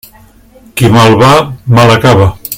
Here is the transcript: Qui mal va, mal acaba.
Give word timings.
Qui 0.81 0.89
mal 0.95 1.15
va, 1.21 1.31
mal 1.77 1.95
acaba. 1.99 2.31